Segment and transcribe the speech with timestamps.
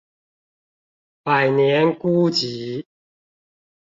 [1.21, 2.87] 百年孤寂